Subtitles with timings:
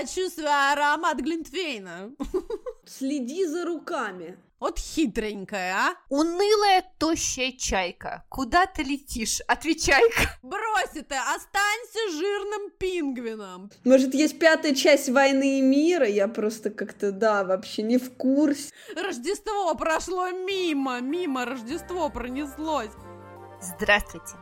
[0.00, 2.12] Я чувствую аромат Глинтвейна.
[2.86, 4.38] Следи за руками.
[4.58, 5.94] Вот хитренькая, а?
[6.08, 8.24] Унылая, тощая чайка.
[8.30, 9.40] Куда ты летишь?
[9.46, 10.38] Отвечай-ка.
[10.42, 13.70] Брось это, останься жирным пингвином.
[13.84, 16.06] Может, есть пятая часть «Войны и мира»?
[16.06, 18.72] Я просто как-то, да, вообще не в курсе.
[18.96, 22.92] Рождество прошло мимо, мимо Рождество пронеслось.
[23.60, 24.36] Здравствуйте.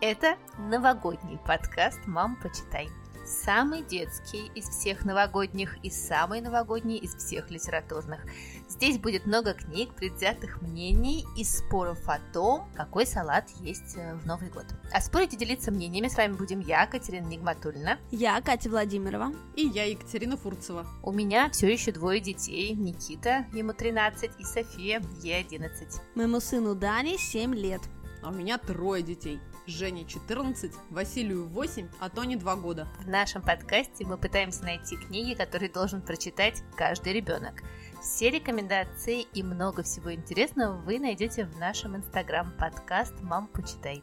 [0.00, 2.88] Это новогодний подкаст «Мам, почитай».
[3.32, 8.20] Самый детский из всех новогодних и самый новогодний из всех литературных.
[8.68, 14.26] Здесь будет много книг, предвзятых мнений и споров о том, какой салат есть э, в
[14.26, 14.66] Новый год.
[14.92, 17.98] А спорить и делиться мнениями с вами будем я, Катерина Нигматульна.
[18.10, 19.32] Я, Катя Владимирова.
[19.56, 20.86] И я, Екатерина Фурцева.
[21.02, 22.74] У меня все еще двое детей.
[22.74, 25.88] Никита, ему 13, и София, ей 11.
[26.14, 27.80] Моему сыну Дане 7 лет.
[28.22, 29.40] А у меня трое детей.
[29.66, 32.88] Жене 14, Василию 8, а Тоне 2 года.
[32.98, 37.62] В нашем подкасте мы пытаемся найти книги, которые должен прочитать каждый ребенок.
[38.00, 44.02] Все рекомендации и много всего интересного вы найдете в нашем инстаграм-подкаст «Мам, почитай».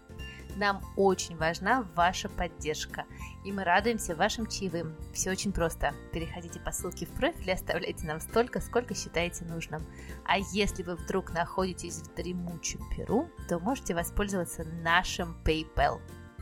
[0.56, 3.06] Нам очень важна ваша поддержка,
[3.46, 4.96] и мы радуемся вашим чаевым.
[5.14, 5.94] Все очень просто.
[6.12, 9.86] Переходите по ссылке в профиль и оставляйте нам столько, сколько считаете нужным.
[10.26, 16.00] А если вы вдруг находитесь в дремучем Перу, то можете воспользоваться нашим PayPal.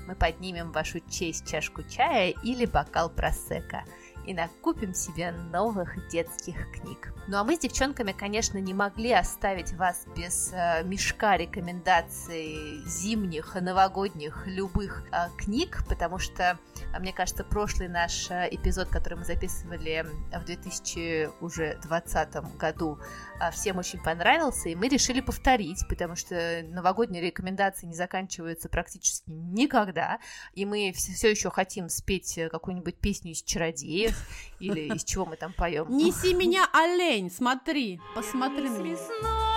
[0.07, 3.83] Мы поднимем вашу честь чашку чая или бокал просека–
[4.27, 7.13] и накупим себе новых детских книг.
[7.27, 13.55] Ну а мы с девчонками, конечно, не могли оставить вас без э, мешка рекомендаций зимних,
[13.55, 16.57] новогодних, любых э, книг, потому что,
[16.93, 22.97] э, мне кажется, прошлый наш э, эпизод, который мы записывали в 2020 году,
[23.41, 29.29] э, всем очень понравился, и мы решили повторить, потому что новогодние рекомендации не заканчиваются практически
[29.29, 30.19] никогда,
[30.53, 34.16] и мы все, все еще хотим спеть э, какую-нибудь песню из «Чародеев»,
[34.59, 35.85] или из чего мы там поем.
[35.89, 38.97] Неси меня, олень, смотри, посмотри на меня.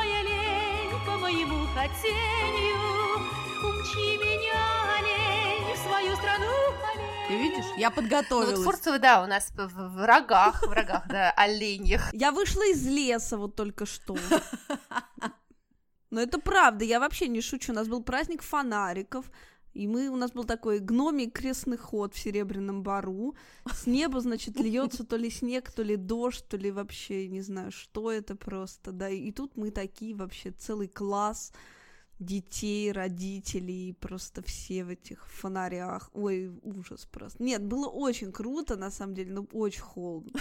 [0.00, 2.80] олень, по моему хотению,
[3.64, 6.52] умчи меня, олень, в свою страну,
[6.92, 7.28] олень.
[7.28, 8.58] Ты видишь, я подготовилась.
[8.58, 12.12] Ну, вот Фурцева, да, у нас в, в рогах, в рогах, да, оленьих.
[12.12, 14.16] Я вышла из леса вот только что.
[16.10, 17.72] Но это правда, я вообще не шучу.
[17.72, 19.30] У нас был праздник фонариков,
[19.72, 23.34] и мы, у нас был такой гномий крестный ход в Серебряном Бару.
[23.72, 27.70] С неба, значит, льется то ли снег, то ли дождь, то ли вообще, не знаю,
[27.70, 29.08] что это просто, да.
[29.08, 31.52] И тут мы такие вообще, целый класс
[32.18, 36.10] детей, родителей, просто все в этих фонарях.
[36.12, 37.42] Ой, ужас просто.
[37.42, 40.32] Нет, было очень круто, на самом деле, но очень холодно.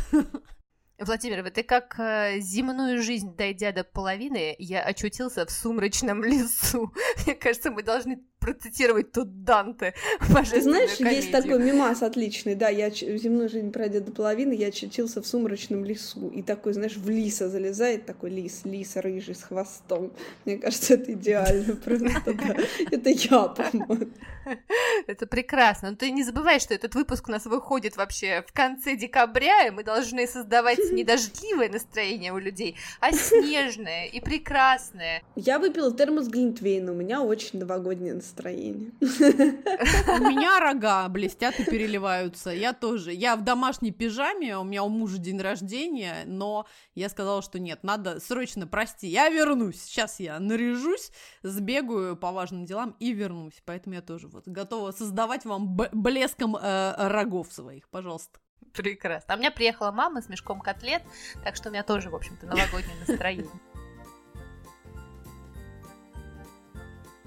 [0.99, 6.93] Владимир, ты как э, земную жизнь, дойдя до половины, я очутился в сумрачном лесу.
[7.25, 9.93] Мне кажется, мы должны процитировать тут Данте.
[10.51, 11.21] Ты знаешь, комедию.
[11.21, 15.83] есть такой мимас отличный, да, я земную жизнь пройдя до половины, я очутился в сумрачном
[15.83, 20.11] лесу, и такой, знаешь, в лиса залезает, такой лис, лис рыжий с хвостом.
[20.45, 22.35] Мне кажется, это идеально просто.
[22.91, 24.09] Это я, по-моему.
[25.07, 25.91] Это прекрасно.
[25.91, 29.69] Но ты не забывай, что этот выпуск у нас выходит вообще в конце декабря, и
[29.69, 35.21] мы должны создавать не дождливое настроение у людей, а снежное и прекрасное.
[35.35, 38.91] Я выпила термос Глинтвейна, у меня очень новогоднее настроение настроение.
[39.01, 42.51] У меня рога блестят и переливаются.
[42.51, 43.11] Я тоже.
[43.11, 47.83] Я в домашней пижаме, у меня у мужа день рождения, но я сказала, что нет,
[47.83, 49.81] надо срочно, прости, я вернусь.
[49.81, 51.11] Сейчас я наряжусь,
[51.43, 53.61] сбегаю по важным делам и вернусь.
[53.65, 57.89] Поэтому я тоже вот готова создавать вам блеском э, рогов своих.
[57.89, 58.39] Пожалуйста.
[58.73, 59.33] Прекрасно.
[59.33, 61.01] А у меня приехала мама с мешком котлет,
[61.43, 63.49] так что у меня тоже, в общем-то, новогоднее настроение.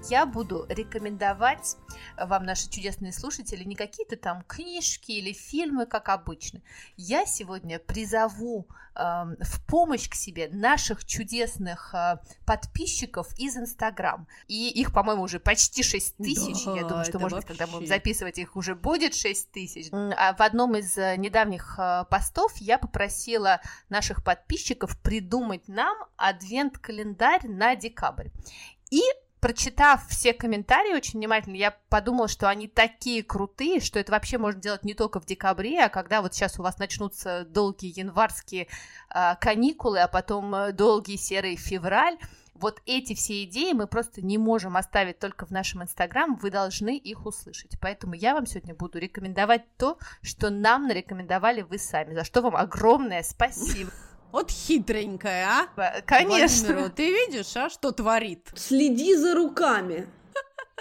[0.09, 1.77] Я буду рекомендовать
[2.17, 6.61] вам, наши чудесные слушатели, не какие-то там книжки или фильмы, как обычно.
[6.97, 14.27] Я сегодня призову э, в помощь к себе наших чудесных э, подписчиков из Инстаграм.
[14.47, 16.65] И их, по-моему, уже почти 6 тысяч.
[16.65, 19.89] Да, я думаю, что, может быть, когда будем записывать их, уже будет 6 тысяч.
[19.91, 27.47] А в одном из э, недавних э, постов я попросила наших подписчиков придумать нам адвент-календарь
[27.47, 28.29] на декабрь.
[28.91, 29.01] И
[29.43, 34.61] прочитав все комментарии очень внимательно, я подумала, что они такие крутые, что это вообще можно
[34.61, 38.69] делать не только в декабре, а когда вот сейчас у вас начнутся долгие январские
[39.13, 42.17] э, каникулы, а потом э, долгий серый февраль.
[42.53, 46.95] Вот эти все идеи мы просто не можем оставить только в нашем Инстаграм, вы должны
[46.95, 47.77] их услышать.
[47.81, 52.55] Поэтому я вам сегодня буду рекомендовать то, что нам нарекомендовали вы сами, за что вам
[52.55, 53.91] огромное спасибо.
[54.33, 55.47] Вот хитренькая,
[55.77, 56.01] а?
[56.07, 56.73] Конечно.
[56.73, 58.49] Владимиру, ты видишь, а, что творит?
[58.55, 60.07] Следи за руками.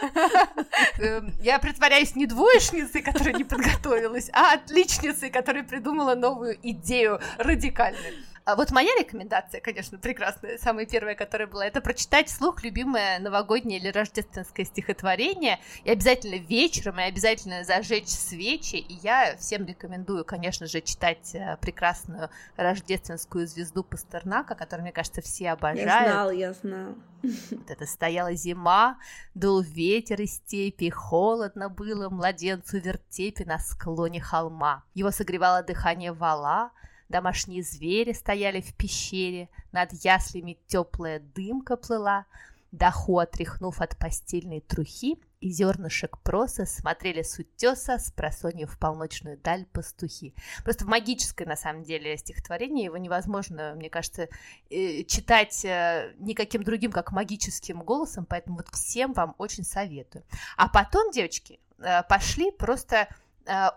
[0.99, 8.15] Эм, я притворяюсь не двоечницей, которая не подготовилась, а отличницей, которая придумала новую идею радикальную.
[8.44, 13.79] А вот моя рекомендация, конечно, прекрасная, самая первая, которая была, это прочитать вслух любимое новогоднее
[13.79, 20.67] или рождественское стихотворение, и обязательно вечером, и обязательно зажечь свечи, и я всем рекомендую, конечно
[20.67, 25.87] же, читать э, прекрасную рождественскую звезду Пастернака, которую, мне кажется, все обожают.
[25.87, 26.94] Я знал, я знал.
[27.23, 28.99] Вот это стояла зима,
[29.35, 34.83] дул ветер из степи, холодно было младенцу вертепе на склоне холма.
[34.94, 36.73] Его согревало дыхание вала,
[37.12, 42.25] Домашние звери стояли в пещере, над яслями теплая дымка плыла.
[42.70, 49.37] Даху, отряхнув от постельной трухи, и зернышек проса смотрели с утеса с просонья в полночную
[49.37, 50.35] даль пастухи.
[50.64, 54.29] Просто магическое, на самом деле, стихотворение, его невозможно, мне кажется,
[54.70, 60.25] э, читать э, никаким другим, как магическим голосом, поэтому вот всем вам очень советую.
[60.56, 63.06] А потом, девочки, э, пошли просто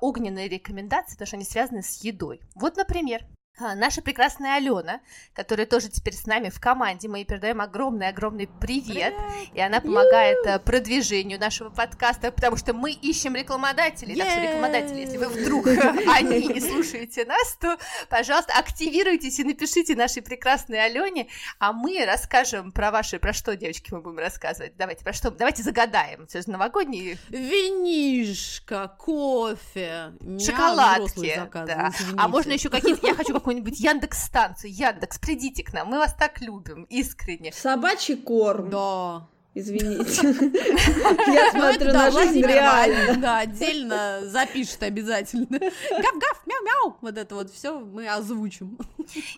[0.02, 2.42] огненные рекомендации, потому что они связаны с едой.
[2.56, 3.26] Вот, например,
[3.58, 5.00] Наша прекрасная Алена,
[5.34, 9.14] которая тоже теперь с нами в команде, мы ей передаем огромный-огромный привет,
[9.54, 15.00] и она помогает э, продвижению нашего подкаста, потому что мы ищем рекламодателей, так что рекламодатели,
[15.00, 17.78] если вы вдруг они не слушаете нас, то,
[18.10, 23.94] пожалуйста, активируйтесь и напишите нашей прекрасной Алене, а мы расскажем про ваши, про что, девочки,
[23.94, 27.18] мы будем рассказывать, давайте, про что, давайте загадаем, все же новогодние.
[27.30, 30.12] Винишко, кофе,
[30.46, 31.92] шоколадки, да.
[32.18, 34.74] а можно еще какие-то, я хочу какую-нибудь Яндекс-станцию.
[34.74, 37.52] Яндекс, придите к нам, мы вас так любим, искренне.
[37.54, 38.72] Собачий корм.
[38.72, 39.28] Да.
[39.54, 40.04] Извините.
[41.32, 43.22] Я смотрю на жизнь реально.
[43.22, 45.60] Да, отдельно запишет обязательно.
[45.60, 46.98] Гав-гав, мяу-мяу.
[47.02, 48.80] Вот это вот все мы озвучим.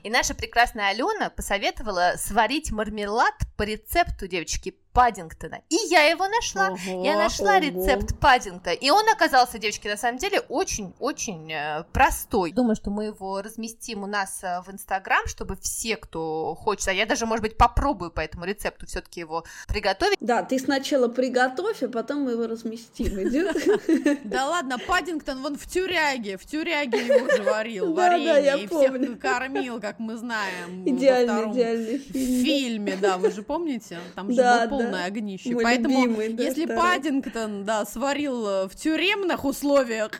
[0.03, 5.61] И наша прекрасная Алена посоветовала сварить мармелад по рецепту, девочки, Паддингтона.
[5.69, 6.69] И я его нашла.
[6.69, 7.59] Ого, я нашла ого.
[7.59, 8.73] рецепт Паддингтона.
[8.73, 12.51] И он оказался, девочки, на самом деле очень-очень э, простой.
[12.51, 16.93] Думаю, что мы его разместим у нас э, в Инстаграм, чтобы все, кто хочет, а
[16.93, 20.17] я даже, может быть, попробую по этому рецепту все-таки его приготовить.
[20.19, 23.17] Да, ты сначала приготовь, а потом мы его разместим.
[24.23, 29.79] Да ладно, Паддингтон вон в тюряге, в тюряге его же варил, варенье, и всех кормил,
[29.79, 30.83] как мы знаем.
[30.85, 32.41] Идеальный, идеальный фильм.
[32.41, 33.99] В фильме, да, вы же помните?
[34.15, 35.53] Там же был полное огнище.
[35.53, 36.81] Мой Поэтому, любимый, да, если второй.
[36.81, 40.11] Паддингтон, да, сварил э, в тюремных условиях,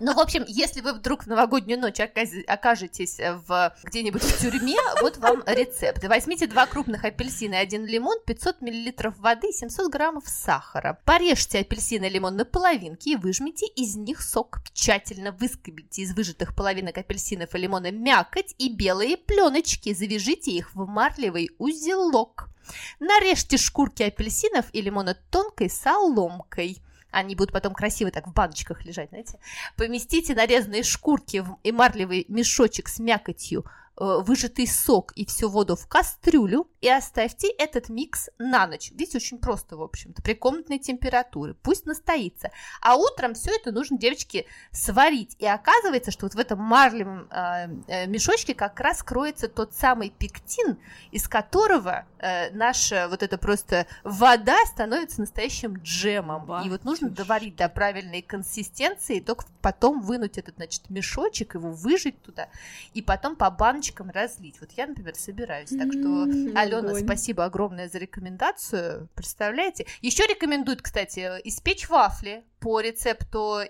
[0.00, 5.18] ну, в общем, если вы вдруг в новогоднюю ночь окажетесь в где-нибудь в тюрьме, вот
[5.18, 6.04] вам рецепт.
[6.04, 10.98] Возьмите два крупных апельсина и один лимон, 500 мл воды, 700 граммов сахара.
[11.04, 14.58] Порежьте апельсин и лимон на половинки и выжмите из них сок.
[14.72, 19.94] Тщательно выскобите из выжатых половинок апельсинов и лимона мякоть и белые пленочки.
[19.94, 22.51] Завяжите их в марлевый узелок.
[23.00, 26.78] Нарежьте шкурки апельсинов и лимона тонкой соломкой.
[27.10, 29.38] Они будут потом красиво так в баночках лежать, знаете.
[29.76, 33.64] Поместите нарезанные шкурки в эмарлевый мешочек с мякотью
[33.96, 38.90] выжатый сок и всю воду в кастрюлю и оставьте этот микс на ночь.
[38.92, 41.54] Видите, очень просто, в общем-то, при комнатной температуре.
[41.62, 42.50] Пусть настоится.
[42.80, 45.36] А утром все это нужно, девочки, сварить.
[45.38, 50.10] И оказывается, что вот в этом марлевом э, э, мешочке как раз кроется тот самый
[50.10, 50.78] пектин,
[51.10, 56.46] из которого э, наша вот эта просто вода становится настоящим джемом.
[56.46, 57.18] Ба, и вот нужно чушь.
[57.18, 62.48] доварить до правильной консистенции, и только потом вынуть этот, значит, мешочек, его выжать туда,
[62.94, 64.60] и потом по баночкам баночкам разлить.
[64.60, 65.70] Вот я, например, собираюсь.
[65.70, 66.24] Так что,
[66.58, 69.08] Алена, спасибо огромное за рекомендацию.
[69.14, 69.86] Представляете?
[70.00, 73.60] Еще рекомендуют, кстати, испечь вафли по рецепту...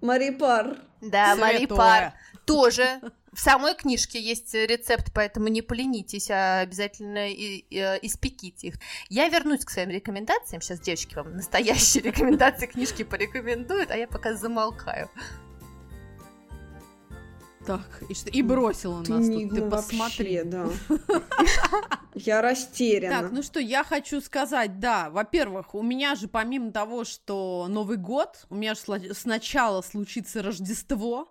[0.00, 0.78] Марипар.
[1.00, 2.14] Да, Марипар.
[2.44, 3.00] Тоже
[3.32, 8.74] в самой книжке есть рецепт, поэтому не поленитесь, а обязательно и, и, э, испеките их.
[9.08, 10.60] Я вернусь к своим рекомендациям.
[10.60, 15.08] Сейчас девочки вам настоящие рекомендации книжки порекомендуют, а я пока замолкаю.
[17.66, 20.42] Так, и, что, и бросила ты нас не, тут, ты ну, посмотри.
[20.42, 20.68] Вообще, да.
[22.14, 23.22] Я растеряна.
[23.22, 27.96] Так, ну что, я хочу сказать, да, во-первых, у меня же помимо того, что Новый
[27.96, 31.28] год, у меня же сначала случится Рождество,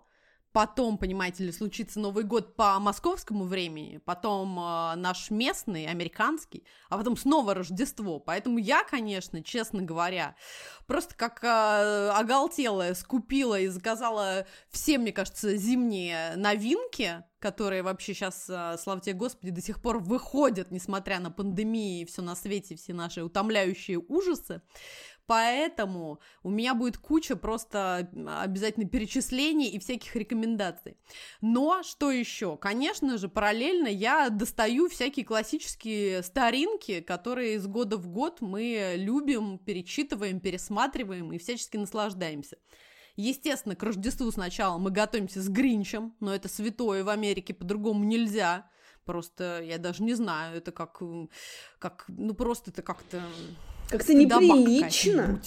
[0.52, 6.98] потом, понимаете ли, случится Новый год по московскому времени, потом э, наш местный, американский, а
[6.98, 8.20] потом снова Рождество.
[8.20, 10.36] Поэтому я, конечно, честно говоря,
[10.86, 18.48] просто как э, оголтелая скупила и заказала все, мне кажется, зимние новинки, которые вообще сейчас,
[18.48, 22.76] э, слава тебе Господи, до сих пор выходят, несмотря на пандемию и все на свете,
[22.76, 24.62] все наши утомляющие ужасы.
[25.26, 28.10] Поэтому у меня будет куча просто
[28.42, 30.96] обязательно перечислений и всяких рекомендаций.
[31.40, 32.56] Но что еще?
[32.56, 39.58] Конечно же, параллельно я достаю всякие классические старинки, которые из года в год мы любим,
[39.58, 42.58] перечитываем, пересматриваем и всячески наслаждаемся.
[43.16, 48.70] Естественно, к Рождеству сначала мы готовимся с Гринчем, но это святое в Америке, по-другому нельзя.
[49.04, 51.02] Просто я даже не знаю, это как,
[51.78, 53.22] как ну просто это как-то...
[53.92, 55.38] Как-то неприлично.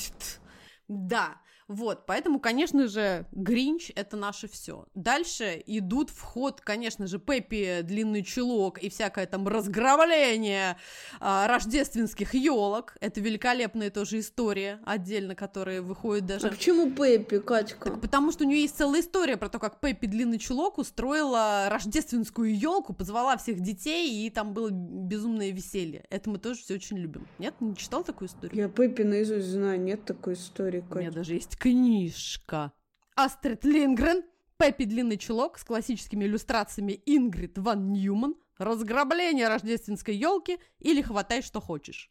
[0.88, 4.86] Да, вот, поэтому, конечно же, Гринч— это наше все.
[4.94, 10.78] Дальше идут в ход, конечно же, Пеппи, длинный чулок и всякое там разграбление
[11.20, 12.96] а, рождественских елок.
[13.02, 16.48] Это великолепная тоже история отдельно, которая выходит даже...
[16.48, 17.90] А почему Пеппи, Катька?
[17.90, 21.68] Так, потому что у нее есть целая история про то, как Пеппи, длинный чулок, устроила
[21.70, 26.06] рождественскую елку, позвала всех детей, и там было безумное веселье.
[26.12, 27.28] Это мы тоже все очень любим.
[27.40, 28.56] Нет, не читал такую историю?
[28.56, 30.96] Я Пеппи наизусть знаю, нет такой истории, Катя.
[30.96, 32.72] У меня даже есть книжка.
[33.16, 34.24] Астрид Лингрен,
[34.58, 41.62] Пеппи Длинный Чулок с классическими иллюстрациями Ингрид Ван Ньюман, разграбление рождественской елки или хватай, что
[41.62, 42.10] хочешь.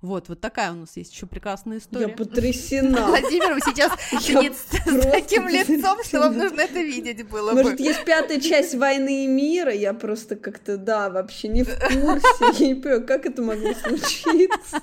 [0.00, 2.06] Вот, вот такая у нас есть еще прекрасная история.
[2.08, 3.06] Я потрясена.
[3.06, 8.40] Владимир, сейчас сидит с таким лицом, что вам нужно это видеть было Может, есть пятая
[8.40, 13.06] часть «Войны и мира», я просто как-то, да, вообще не в курсе, я не понимаю,
[13.06, 14.80] как это могло случиться.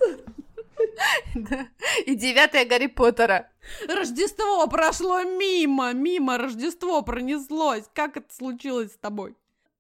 [2.06, 3.52] И девятая Гарри Поттера.
[3.88, 7.86] Рождество прошло мимо, мимо Рождество пронеслось.
[7.94, 9.36] Как это случилось с тобой?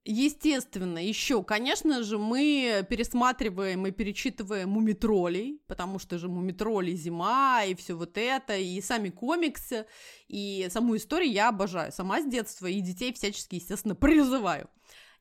[0.05, 7.75] Естественно, еще, конечно же, мы пересматриваем и перечитываем мумитролей, потому что же мумитроли зима и
[7.75, 9.85] все вот это, и сами комиксы,
[10.27, 14.69] и саму историю я обожаю, сама с детства, и детей всячески, естественно, призываю.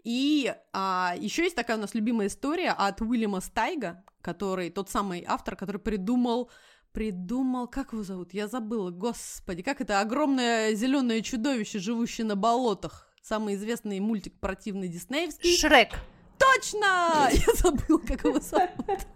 [0.05, 5.25] И а, еще есть такая у нас любимая история от Уильяма Стайга, который тот самый
[5.27, 6.51] автор, который придумал
[6.93, 8.35] придумал, как его зовут?
[8.35, 13.09] Я забыла, господи, как это огромное зеленое чудовище, живущее на болотах.
[13.23, 15.57] Самый известный мультик противный диснеевский.
[15.57, 15.91] Шрек.
[16.39, 17.29] Точно!
[17.31, 19.07] Я забыла, как его зовут.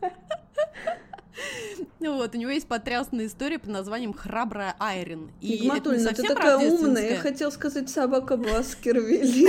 [1.99, 5.31] Вот, у него есть потрясная история под названием «Храбрая Айрин».
[5.41, 9.49] И Нигматульна, ты такая умная, я хотел сказать «Собака Баскервилли».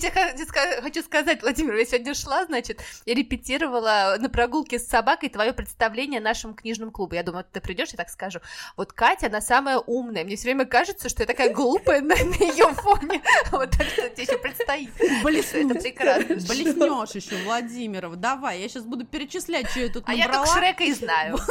[0.00, 5.52] тебе хочу сказать, Владимир, я сегодня шла, значит, и репетировала на прогулке с собакой твое
[5.52, 7.14] представление нашему книжному клубу.
[7.14, 8.40] Я думаю, ты придешь, я так скажу.
[8.76, 10.24] Вот Катя, она самая умная.
[10.24, 13.22] Мне все время кажется, что я такая глупая на, на ее фоне.
[13.50, 14.90] Вот так что тебе еще предстоит.
[15.22, 15.70] Блеснуть.
[15.70, 16.34] Это прекрасно.
[16.48, 18.16] Блеснешь еще, Владимиров.
[18.16, 20.24] Давай, я сейчас буду перечислять, что я тут набрала.
[20.24, 21.38] А я только Шрека и знаю.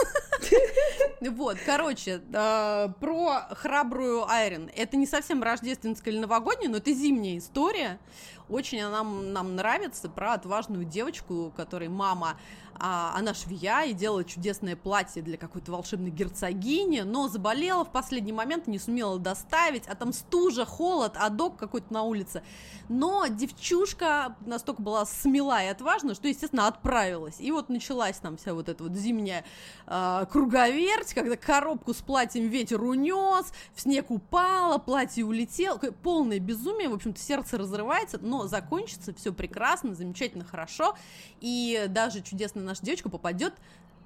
[1.21, 4.71] Вот, короче, э, про храбрую Айрин.
[4.75, 7.99] Это не совсем рождественская или новогодняя, но это зимняя история.
[8.49, 12.37] Очень она нам, нравится про отважную девочку, которой мама
[12.79, 18.31] а, она швея и делала чудесное платье для какой-то волшебной герцогини, но заболела в последний
[18.31, 22.41] момент, не сумела доставить, а там стужа, холод, а док какой-то на улице.
[22.87, 27.35] Но девчушка настолько была смела и отважна, что, естественно, отправилась.
[27.39, 29.43] И вот началась там вся вот эта вот зимняя
[29.85, 35.77] э, круговерть, когда коробку с платьем ветер унес, в снег упала, платье улетело.
[35.77, 40.95] Полное безумие, в общем-то, сердце разрывается, но закончится все прекрасно, замечательно, хорошо.
[41.41, 43.53] И даже чудесно наша девочка попадет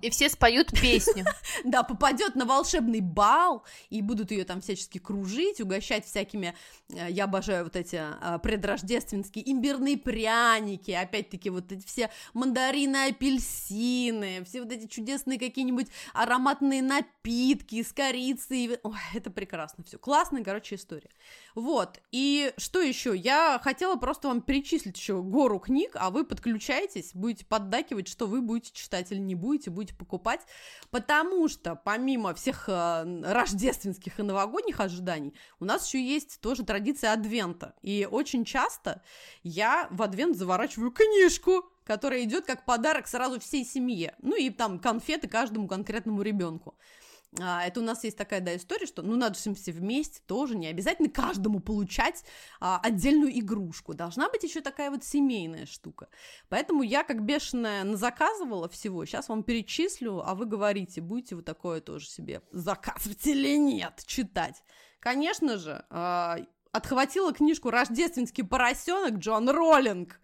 [0.03, 1.25] и все споют песню.
[1.63, 6.55] Да, попадет на волшебный бал, и будут ее там всячески кружить, угощать всякими,
[6.89, 14.43] э, я обожаю вот эти э, предрождественские имбирные пряники, опять-таки вот эти все мандарины, апельсины,
[14.45, 18.77] все вот эти чудесные какие-нибудь ароматные напитки с корицей.
[18.83, 19.97] Ой, это прекрасно все.
[19.97, 21.09] Классная, короче, история.
[21.55, 23.15] Вот, и что еще?
[23.15, 28.41] Я хотела просто вам перечислить еще гору книг, а вы подключаетесь, будете поддакивать, что вы
[28.41, 30.41] будете читать или не будете, будете покупать,
[30.91, 37.13] потому что помимо всех э, рождественских и новогодних ожиданий, у нас еще есть тоже традиция
[37.13, 39.01] адвента, и очень часто
[39.43, 44.79] я в адвент заворачиваю книжку, которая идет как подарок сразу всей семье, ну и там
[44.79, 46.75] конфеты каждому конкретному ребенку.
[47.39, 50.55] А, это у нас есть такая, да, история, что, ну, надо же все вместе тоже,
[50.55, 52.23] не обязательно каждому получать
[52.59, 56.09] а, отдельную игрушку, должна быть еще такая вот семейная штука.
[56.49, 61.81] Поэтому я, как бешеная, заказывала всего, сейчас вам перечислю, а вы говорите, будете вы такое
[61.81, 64.63] тоже себе заказывать или нет, читать.
[64.99, 66.37] Конечно же, а,
[66.71, 70.19] отхватила книжку «Рождественский поросенок» Джон Роллинг,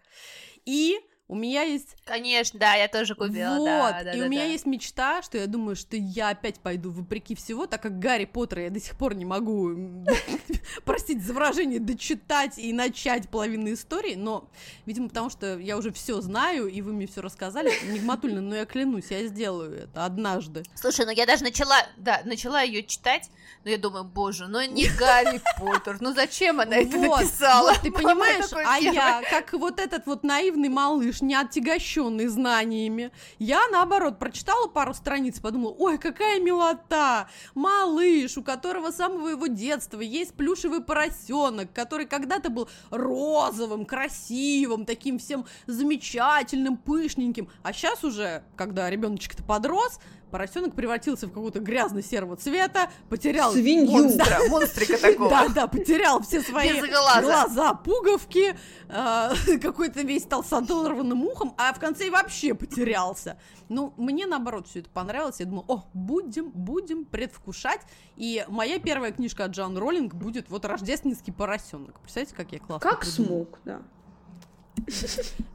[0.64, 1.00] и
[1.30, 1.96] У меня есть...
[2.04, 4.48] Конечно, да, я тоже купила, вот, да, да, и да, у меня да.
[4.48, 8.64] есть мечта, что я думаю, что я опять пойду вопреки всего, так как Гарри Поттера
[8.64, 10.04] я до сих пор не могу,
[10.84, 14.50] простите за выражение, дочитать и начать половину истории, но,
[14.86, 18.66] видимо, потому что я уже все знаю, и вы мне все рассказали, Нигматульна, но я
[18.66, 20.64] клянусь, я сделаю это однажды.
[20.74, 23.30] Слушай, ну я даже начала, да, начала ее читать,
[23.64, 27.70] но я думаю, боже, ну не Гарри Поттер, ну зачем она это написала?
[27.70, 33.60] вот, ты понимаешь, а я, как вот этот вот наивный малыш, не отягощенный знаниями, я,
[33.70, 40.00] наоборот, прочитала пару страниц, подумала, ой, какая милота, малыш, у которого с самого его детства
[40.00, 48.42] есть плюшевый поросенок, который когда-то был розовым, красивым, таким всем замечательным, пышненьким, а сейчас уже,
[48.56, 50.00] когда ребеночек-то подрос,
[50.30, 53.52] поросенок превратился в какого-то грязно-серого цвета, потерял...
[53.52, 53.90] Свинью.
[53.90, 54.24] монстра.
[54.24, 55.28] Да, монстрика такого.
[55.30, 57.20] Да, да, потерял все свои глаза.
[57.22, 58.56] глаза, пуговки,
[58.88, 59.32] а,
[59.62, 63.38] какой-то весь стал с оторванным ухом, а в конце и вообще потерялся.
[63.68, 65.36] Ну, мне наоборот все это понравилось.
[65.40, 67.80] Я думаю, о, будем, будем предвкушать.
[68.16, 72.00] И моя первая книжка от Джоан Роллинг будет вот «Рождественский поросенок».
[72.00, 73.26] Представляете, как я классно Как придумала?
[73.26, 73.82] смог, да.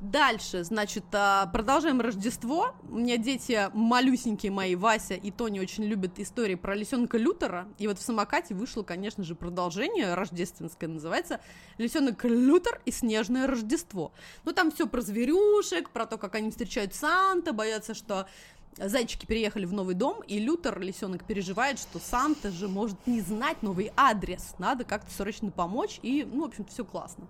[0.01, 2.75] Дальше, значит, а, продолжаем Рождество.
[2.89, 7.67] У меня дети малюсенькие мои, Вася и Тони, очень любят истории про лисенка Лютера.
[7.77, 11.41] И вот в самокате вышло, конечно же, продолжение рождественское, называется
[11.77, 14.13] «Лисенок Лютер и снежное Рождество».
[14.43, 18.27] Ну, там все про зверюшек, про то, как они встречают Санта, боятся, что
[18.77, 23.62] Зайчики переехали в новый дом, и Лютер, лисенок, переживает, что Санта же может не знать
[23.63, 24.55] новый адрес.
[24.58, 27.27] Надо как-то срочно помочь, и, ну, в общем-то, все классно.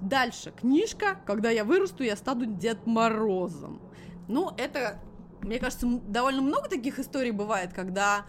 [0.00, 0.52] Дальше.
[0.52, 3.80] Книжка «Когда я вырасту, я стану Дед Морозом».
[4.28, 5.00] Ну, это,
[5.40, 8.26] мне кажется, довольно много таких историй бывает, когда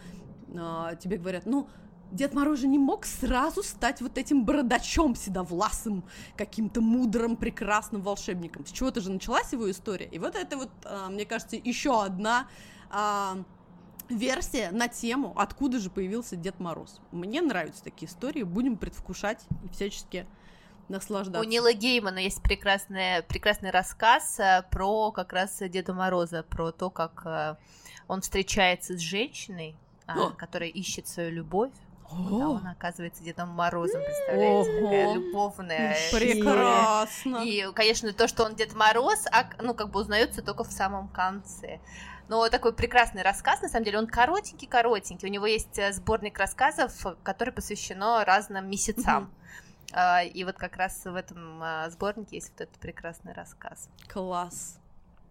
[0.58, 1.68] а, тебе говорят, ну,
[2.12, 6.04] Дед Мороз же не мог сразу стать вот этим бородачом седовласым,
[6.36, 8.66] каким-то мудрым, прекрасным волшебником.
[8.66, 10.08] С чего-то же началась его история.
[10.08, 12.48] И вот это вот, а, мне кажется, еще одна
[12.90, 13.38] а,
[14.10, 17.00] версия на тему, откуда же появился Дед Мороз.
[17.12, 20.26] Мне нравятся такие истории, будем предвкушать и всячески
[20.88, 21.40] наслаждаться.
[21.40, 26.90] У Нила Геймана есть прекрасный, прекрасный рассказ э, про как раз Деда Мороза, про то,
[26.90, 27.56] как э,
[28.08, 29.76] он встречается с женщиной,
[30.08, 31.72] а, которая ищет свою любовь.
[32.12, 35.16] О, А он оказывается Дедом Морозом, представляете, такая Ого.
[35.16, 35.96] любовная.
[36.12, 37.38] прекрасно.
[37.46, 41.08] И, конечно, то, что он Дед Мороз, а, ну, как бы узнается только в самом
[41.10, 41.80] конце.
[42.28, 45.28] Но такой прекрасный рассказ, на самом деле, он коротенький-коротенький.
[45.28, 49.34] У него есть э, сборник рассказов, который посвящено разным месяцам.
[49.92, 53.90] А, И вот как раз в этом а, сборнике есть вот этот прекрасный рассказ.
[54.08, 54.80] Класс.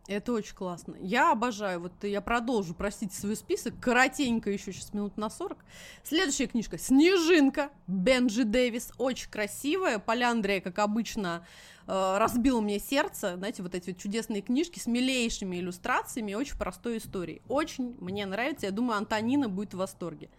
[0.08, 0.96] Это очень классно.
[1.00, 1.80] Я обожаю.
[1.80, 3.74] Вот я продолжу, простите, свой список.
[3.78, 5.58] Коротенько еще сейчас минут на 40.
[6.02, 8.90] Следующая книжка «Снежинка» Бенджи Дэвис.
[8.96, 9.98] Очень красивая.
[9.98, 11.46] Поляндрия, как обычно,
[11.86, 13.36] э, разбила мне сердце.
[13.36, 17.42] Знаете, вот эти вот чудесные книжки с милейшими иллюстрациями и очень простой историей.
[17.46, 18.64] Очень мне нравится.
[18.64, 20.30] Я думаю, Антонина будет в восторге.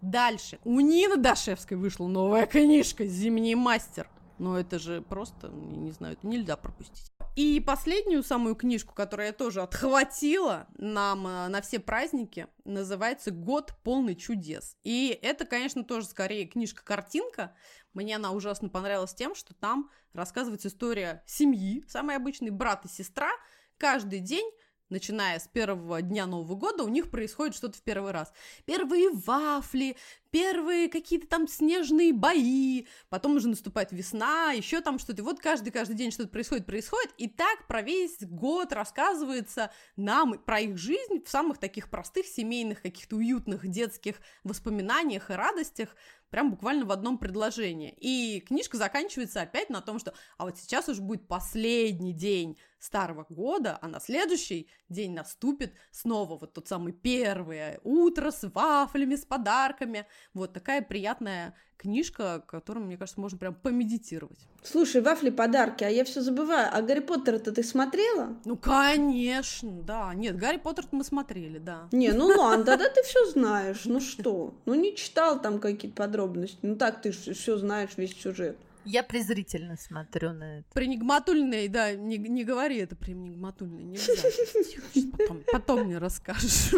[0.00, 0.60] Дальше.
[0.62, 4.08] У Нины Дашевской вышла новая книжка «Зимний мастер».
[4.38, 7.10] Но это же просто, не знаю, это нельзя пропустить.
[7.38, 13.74] И последнюю самую книжку, которую я тоже отхватила нам э, на все праздники, называется «Год
[13.84, 14.76] полный чудес».
[14.82, 17.54] И это, конечно, тоже скорее книжка-картинка.
[17.94, 23.30] Мне она ужасно понравилась тем, что там рассказывается история семьи, самый обычный брат и сестра.
[23.76, 24.50] Каждый день
[24.90, 28.32] начиная с первого дня Нового года, у них происходит что-то в первый раз.
[28.64, 29.96] Первые вафли,
[30.30, 35.22] первые какие-то там снежные бои, потом уже наступает весна, еще там что-то.
[35.22, 40.60] И вот каждый-каждый день что-то происходит, происходит, и так про весь год рассказывается нам про
[40.60, 45.94] их жизнь в самых таких простых семейных, каких-то уютных детских воспоминаниях и радостях,
[46.30, 47.94] прям буквально в одном предложении.
[47.98, 53.26] И книжка заканчивается опять на том, что а вот сейчас уже будет последний день старого
[53.28, 59.24] года, а на следующий день наступит снова вот тот самый первое утро с вафлями, с
[59.24, 60.06] подарками.
[60.34, 64.38] Вот такая приятная книжка, которую, мне кажется, можно прям помедитировать.
[64.62, 66.68] Слушай, вафли подарки, а я все забываю.
[66.72, 68.36] А Гарри Поттера-то ты смотрела?
[68.44, 70.12] Ну, конечно, да.
[70.14, 71.88] Нет, Гарри Поттер мы смотрели, да.
[71.92, 73.82] Не, ну ладно, тогда ты все знаешь.
[73.84, 74.54] Ну что?
[74.66, 76.58] Ну не читал там какие-то подробности.
[76.62, 78.58] Ну так ты все знаешь, весь сюжет.
[78.84, 80.66] Я презрительно смотрю на это.
[80.72, 84.12] При Нигматульной, да, не, не говори это при Нигматульной, нельзя.
[85.18, 86.72] Потом, потом мне расскажешь.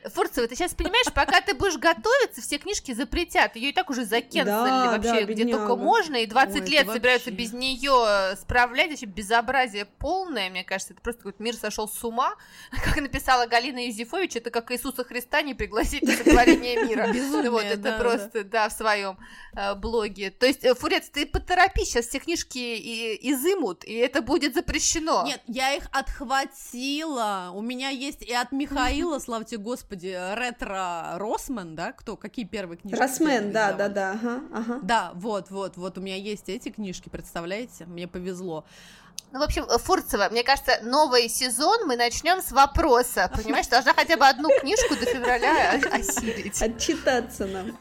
[0.06, 3.56] Фурцева, ты сейчас понимаешь, пока ты будешь готовиться, все книжки запретят.
[3.56, 6.88] Ее и так уже закенселили Да, вообще да, где только можно, и 20 Ой, лет
[6.88, 7.44] собираются вообще.
[7.46, 8.92] без нее справлять.
[8.92, 10.94] Вообще безобразие полное, мне кажется.
[10.94, 12.36] Это просто какой-то мир сошел с ума.
[12.84, 17.08] Как написала Галина Юзефович, это как Иисуса Христа не пригласить на сотворение мира.
[17.14, 19.18] Безумие, Вот это да, просто, да, в своем
[19.58, 20.30] э, блоге.
[20.30, 25.24] То есть, э, Фурец, ты поторопись, сейчас все книжки и- изымут, и это будет запрещено.
[25.26, 27.50] Нет, я их отхватила.
[27.54, 31.92] У меня есть и от Михаила, славьте господи, ретро Росмен, да?
[31.92, 32.16] Кто?
[32.16, 33.00] Какие первые книжки?
[33.00, 34.80] Росмен, да, да, да, ага, ага.
[34.84, 37.86] Да, вот, вот, вот у меня есть эти книжки, представляете?
[37.86, 38.66] Мне повезло.
[39.32, 43.68] Ну, в общем, Фурцева, мне кажется, новый сезон мы начнем с вопроса, понимаешь?
[43.68, 46.62] Должна хотя бы одну книжку до февраля осилить.
[46.62, 47.78] Отчитаться нам.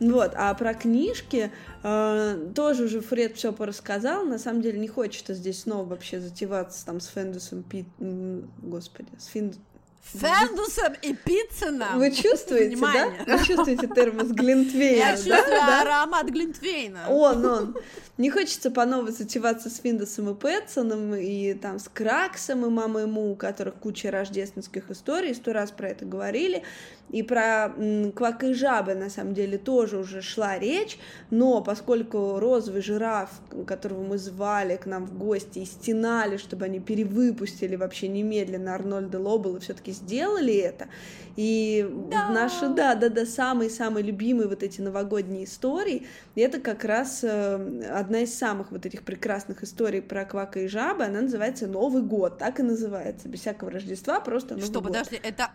[0.00, 1.50] Вот, а про книжки
[1.82, 4.24] э, тоже уже Фред все порассказал.
[4.24, 7.86] На самом деле не хочется здесь снова вообще затеваться там с Фендусом Пит...
[7.98, 9.54] Господи, с Фин...
[10.12, 11.98] Фендусом и Пицценом.
[11.98, 13.24] Вы чувствуете, Внимание.
[13.26, 13.36] да?
[13.38, 15.16] Вы чувствуете термос Глинтвейна, Я да?
[15.16, 15.80] чувствую Да?
[15.82, 17.00] аромат Глинтвейна.
[17.08, 17.76] Он, он.
[18.16, 23.06] Не хочется по новой затеваться с Финдосом и Пэтсоном, и там с Краксом и Мамой
[23.06, 26.62] Му, у которых куча рождественских историй, сто раз про это говорили.
[27.10, 27.72] И про
[28.14, 30.96] Квак и Жабы, на самом деле, тоже уже шла речь,
[31.30, 33.30] но поскольку розовый жираф,
[33.66, 39.18] которого мы звали к нам в гости и стенали, чтобы они перевыпустили вообще немедленно Арнольда
[39.18, 40.88] Лоббела, все-таки сделали это,
[41.36, 41.88] и
[42.30, 48.20] наши, да, да, да, самые-самые любимые вот эти новогодние истории, это как раз э, одна
[48.20, 52.60] из самых вот этих прекрасных историй про Квака и Жабы, она называется «Новый год», так
[52.60, 54.88] и называется, без всякого Рождества, просто «Новый Что, год».
[54.92, 55.50] подожди, это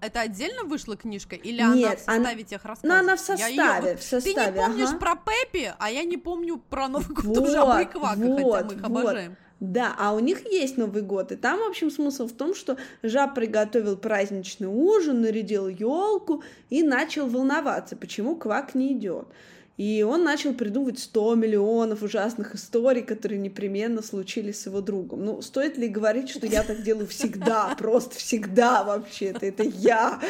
[0.00, 2.94] это отдельно вышла книжка или она Нет, в она- составе тех рассказов?
[2.94, 4.98] Ну, она в Я её- составе, в Ты составе, не помнишь ага.
[4.98, 8.26] про Пеппи, а я не помню про Новый год Вот, в Жабы и Квака, хотя
[8.42, 8.84] вот, мы их вот.
[8.84, 9.36] обожаем.
[9.72, 12.76] Да, а у них есть Новый год, и там, в общем, смысл в том, что
[13.02, 19.26] Жаб приготовил праздничный ужин, нарядил елку и начал волноваться, почему Квак не идет.
[19.76, 25.24] И он начал придумывать 100 миллионов ужасных историй, которые непременно случились с его другом.
[25.24, 30.20] Ну, стоит ли говорить, что я так делаю всегда, просто всегда вообще-то, это я.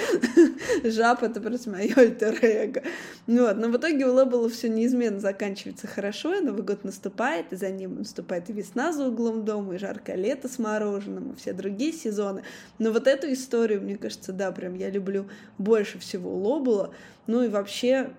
[0.83, 2.85] Жаб— это просто мое альтер-эго.
[3.27, 7.53] Ну Вот, но в итоге у Лоббела все неизменно заканчивается хорошо, и Новый год наступает,
[7.53, 11.37] и за ним наступает и весна за углом дома, и жаркое лето с мороженым, и
[11.37, 12.45] все другие сезоны.
[12.79, 15.27] Но вот эту историю, мне кажется, да, прям я люблю
[15.59, 16.93] больше всего у Лоббела.
[17.27, 18.11] Ну и вообще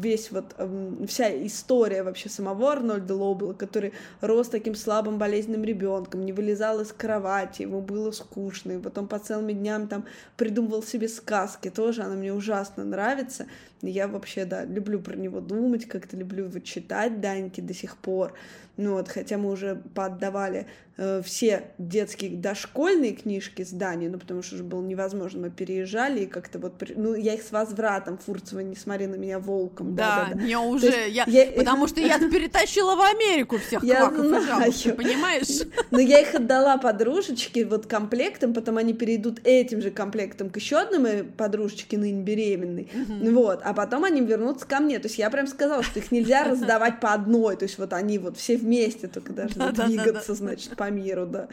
[0.00, 6.24] весь вот м, вся история вообще самого Арнольда Лоббела, который рос таким слабым болезненным ребенком,
[6.24, 10.04] не вылезал из кровати, ему было скучно, и потом по целым дням там
[10.36, 13.46] придумывал себе сказки, тоже она мне ужасно нравится.
[13.82, 17.96] И Я вообще, да, люблю про него думать, как-то люблю его читать, Даньки, до сих
[17.96, 18.32] пор.
[18.78, 20.66] Ну вот, хотя мы уже поотдавали
[20.98, 26.20] э, все детские дошкольные книжки с Даней, ну потому что уже было невозможно, мы переезжали,
[26.20, 29.94] и как-то вот, при- ну я их с возвратом, Фурцева, не смотри на меня волком,
[29.94, 30.42] Да, да-да-да.
[30.42, 34.28] мне уже, есть я, я- потому что я перетащила в Америку всех Я кваков и
[34.46, 34.96] жабок, ты знаю.
[34.96, 35.62] понимаешь?
[35.90, 40.76] Но я их отдала подружечке вот комплектом, потом они перейдут этим же комплектом к еще
[40.76, 42.90] одной моей подружечке, ныне беременной.
[43.32, 45.00] Вот, а потом они вернутся ко мне.
[45.00, 47.56] То есть я прям сказала, что их нельзя раздавать по одной.
[47.56, 51.48] То есть вот они вот все вместе только должны двигаться, значит, по миру, да.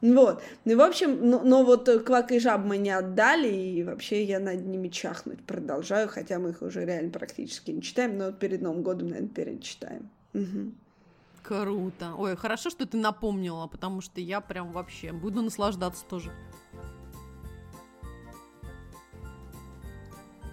[0.00, 0.42] Вот.
[0.64, 4.24] Ну, в общем, но, но вот э, Квак и Жаб мы не отдали, и вообще
[4.24, 8.38] я над ними чахнуть продолжаю, хотя мы их уже реально практически не читаем, но вот
[8.38, 10.08] перед Новым годом, наверное, перечитаем.
[11.42, 12.14] Круто.
[12.16, 16.32] Ой, хорошо, что ты напомнила, потому что я прям вообще буду наслаждаться тоже.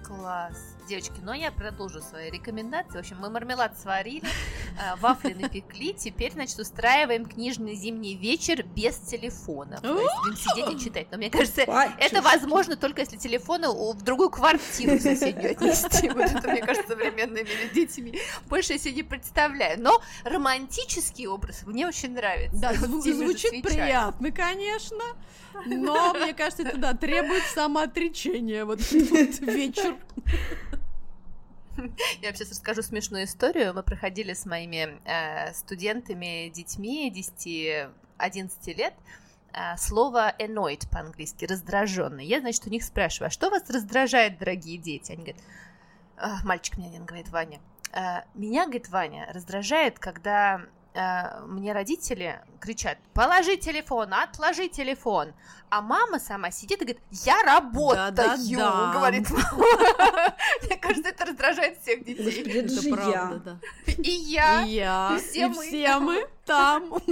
[0.04, 0.75] Класс.
[0.88, 2.98] Девочки, но я продолжу свои рекомендации.
[2.98, 4.24] В общем, мы мармелад сварили,
[4.80, 5.93] а, вафли напекли.
[5.93, 9.80] Теперь, значит, устраиваем книжный зимний вечер без телефона.
[9.82, 11.08] То есть будем сидеть и читать.
[11.12, 16.10] Но мне кажется, это возможно только если телефоны в другую квартиру соседнюю отнести.
[16.10, 18.19] Вот это, мне кажется, современными детьми.
[18.48, 19.82] Больше я себе не представляю.
[19.82, 22.60] Но романтический образ мне очень нравится.
[22.60, 25.04] Да, звучит приятно, конечно.
[25.65, 28.65] Но мне кажется, это да, требует самоотречения.
[28.65, 29.95] Вот этот вечер.
[32.22, 33.74] Я сейчас расскажу смешную историю.
[33.74, 38.94] Мы проходили с моими э, студентами, детьми 10-11 лет
[39.54, 42.26] э, слово annoyed по-английски, раздраженный.
[42.26, 45.12] Я, значит, у них спрашиваю, а что вас раздражает, дорогие дети?
[45.12, 45.42] Они говорят,
[46.18, 47.60] «А, мальчик мне один говорит, Ваня,
[47.92, 50.62] «А, меня, говорит, Ваня, раздражает, когда
[50.96, 55.34] э, мне родители кричат, положи телефон, отложи телефон,
[55.70, 58.94] а мама сама сидит и говорит, я работаю, Да-да-да.
[58.94, 59.46] говорит мама.
[60.64, 62.62] Мне кажется, это раздражает всех детей.
[62.62, 63.60] Это правда, да.
[63.98, 64.64] И я.
[64.64, 65.68] И я, и все мы.
[65.68, 66.94] все мы там.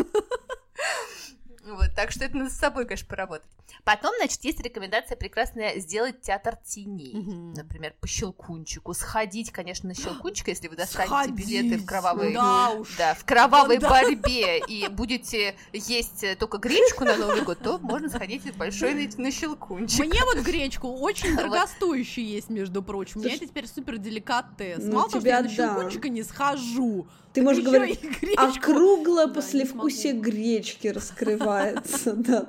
[1.66, 3.48] Вот, так что это надо с собой, конечно, поработать.
[3.84, 7.16] Потом, значит, есть рекомендация прекрасная сделать театр теней.
[7.16, 7.54] Мгм.
[7.54, 8.94] Например, по щелкунчику.
[8.94, 12.34] Сходить, конечно, на щелкунчик, если вы достанете Сходить, билеты в кровавой...
[12.34, 12.96] Да уж.
[12.98, 13.90] Да, в кровавой Да.
[13.90, 18.94] борьбе и будете есть э, только гречку на Новый год, то можно сходить в большой
[18.94, 20.06] на, на щелкунчик.
[20.06, 23.22] Мне вот гречку очень дорогостоящую есть, между прочим.
[23.22, 24.84] У меня это теперь супер деликатес.
[24.84, 27.08] ну Мало того, что я на щелкунчика не схожу.
[27.34, 28.00] Ты можешь говорить,
[28.38, 32.14] округлое Да, послевкусие гречки раскрывается.
[32.16, 32.46] да.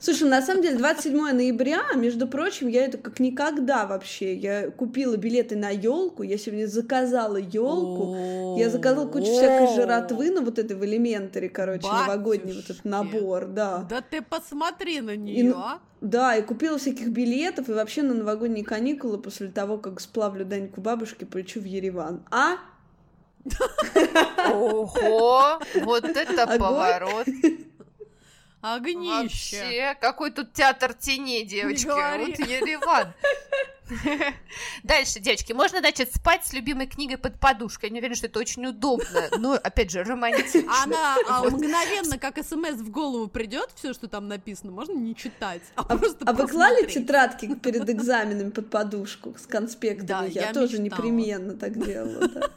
[0.00, 4.34] Слушай, на самом деле 27 ноября, между прочим, я это как никогда вообще.
[4.34, 8.56] Я купила билеты на елку, я сегодня заказала елку.
[8.58, 13.46] Я заказала кучу всякой жратвы, ну вот это в элементаре, короче, новогодний вот этот набор,
[13.46, 13.86] да.
[13.90, 15.80] Да ты посмотри на нее, а.
[16.00, 20.82] Да, и купила всяких билетов, и вообще на новогодние каникулы после того, как сплавлю Даньку
[20.82, 22.22] бабушки, полечу в Ереван.
[22.30, 22.58] А?
[24.52, 27.26] Ого, вот это поворот.
[28.60, 29.60] Огнище.
[29.62, 31.86] Вообще, какой тут театр теней, девочки.
[31.86, 33.12] Вот Ереван.
[34.82, 37.90] Дальше, девочки, можно, значит, спать с любимой книгой под подушкой.
[37.90, 40.62] Я не уверена, что это очень удобно, но, опять же, романтично.
[40.82, 41.52] Она а, Вот.
[41.52, 45.98] мгновенно, как смс в голову придет, все, что там написано, можно не читать, а, А,
[45.98, 50.06] просто а вы клали тетрадки перед экзаменами под подушку с конспектами?
[50.06, 51.04] Да, я, я тоже мечтала.
[51.06, 52.28] непременно так делала.
[52.28, 52.50] да.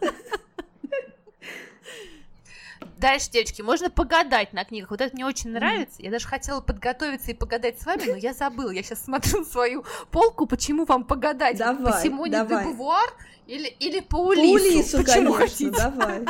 [2.98, 4.90] Дальше, девочки, можно погадать на книгах.
[4.92, 6.02] Вот это мне очень нравится.
[6.02, 8.72] Я даже хотела подготовиться и погадать с вами, но я забыла.
[8.72, 10.48] Я сейчас смотрю свою полку.
[10.48, 11.58] Почему вам погадать?
[11.60, 12.66] по Давай, Симоне де давай.
[12.66, 13.14] Бувуар
[13.46, 14.54] или, или по По Улису?
[14.54, 15.70] Улису, Почему конечно, хотите?
[15.72, 16.26] давай.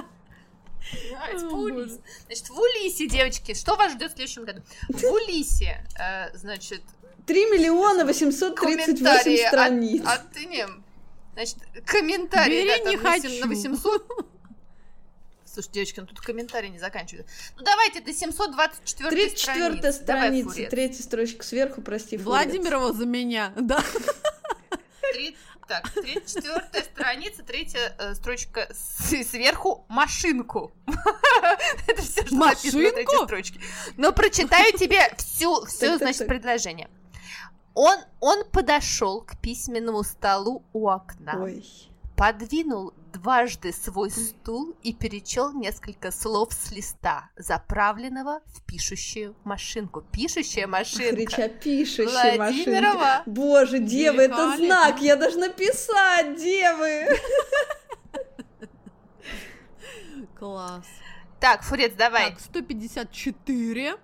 [1.49, 1.55] По.
[1.55, 2.01] Улису.
[2.25, 4.61] Значит, в Улисе, девочки, что вас ждет в следующем году?
[4.89, 6.81] В Улисе, э, значит,
[7.25, 10.03] 3 миллиона 838 комментарии от, страниц.
[10.05, 10.83] от Нем.
[11.33, 13.29] Значит, комментарии Бери, да, не хочу.
[13.41, 14.27] на 800.
[15.61, 17.33] Слушай, девочки, ну тут комментарии не заканчиваются.
[17.57, 20.03] Ну давайте до 724 34 страницы.
[20.03, 20.69] Страница, Фурец.
[20.69, 22.25] третья строчка сверху, прости, Фурец.
[22.27, 23.83] Владимирова за меня, да.
[25.13, 25.35] Три-
[25.67, 30.71] Так, 34 страница, третья э, строчка с- сверху машинку.
[31.87, 33.25] Это все, что написано на третьей Машинку?
[33.25, 33.59] строчке.
[33.97, 36.27] Но прочитаю тебе всю, все, значит, так.
[36.29, 36.89] предложение.
[37.73, 41.33] Он, он подошел к письменному столу у окна.
[41.43, 41.65] Ой.
[42.15, 50.01] подвинул дважды свой стул и перечел несколько слов с листа, заправленного в пишущую машинку.
[50.11, 51.15] Пишущая машинка.
[51.15, 53.23] Хрича пишущая машинка.
[53.25, 57.07] Боже, девы, это знак, я должна писать, девы.
[60.37, 60.85] Класс.
[61.39, 62.31] Так, Фурец, давай.
[62.31, 63.97] Так, 154.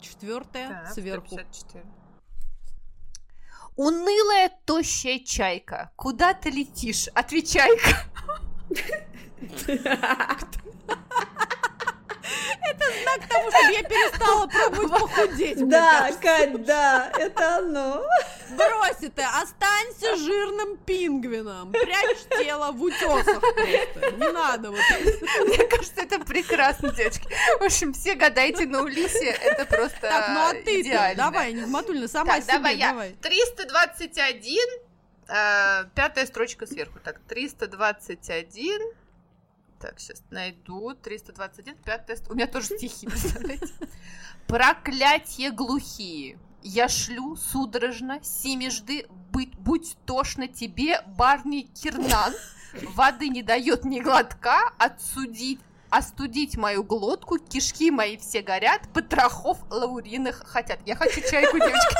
[0.00, 1.26] Четвертая Так, сверху.
[1.26, 1.97] 154.
[3.78, 5.92] Унылая, тощая чайка.
[5.94, 7.06] Куда ты летишь?
[7.14, 8.02] Отвечай-ка.
[13.18, 15.68] К тому, чтобы я перестала пробовать похудеть.
[15.68, 16.10] Да.
[16.20, 18.04] Кать, да, это оно.
[18.50, 21.72] Брось это, останься жирным пингвином.
[21.72, 24.10] Прячь тело в утесах просто.
[24.16, 25.44] Не надо вот это.
[25.44, 27.28] Мне кажется, это прекрасно, девочки.
[27.60, 29.26] В общем, все гадайте на Улисе.
[29.30, 30.82] Это просто Так, ну а ты
[31.14, 32.90] давай, Нигматульна, сама Так, себе, давай я.
[32.90, 33.12] давай.
[33.20, 34.58] 321,
[35.28, 36.98] э, пятая строчка сверху.
[37.04, 38.80] Так, 321.
[39.80, 40.94] Так, сейчас найду.
[40.94, 43.68] 321, пятая стр- У меня тоже стихи, представляете?
[44.46, 46.38] Проклятье глухие.
[46.62, 52.34] Я шлю судорожно, семежды, быть, будь тошно тебе, Барни Кирнан.
[52.94, 60.42] Воды не дает ни глотка, отсудить, остудить мою глотку, кишки мои все горят, потрохов лауриных
[60.46, 60.80] хотят.
[60.86, 61.96] Я хочу чайку, девочки.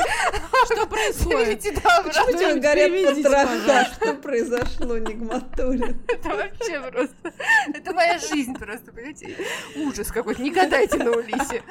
[0.65, 1.61] Что происходит?
[1.63, 3.85] Почему у тебя горят потроха?
[3.95, 6.01] Что произошло, Нигматулин?
[6.07, 7.33] Это вообще просто...
[7.73, 9.35] Это моя жизнь просто, понимаете?
[9.75, 10.41] Ужас какой-то.
[10.41, 11.63] Не гадайте на Улисе.